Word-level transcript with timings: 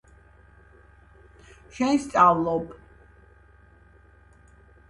შენ 1.79 2.01
სწავლობ 2.05 2.75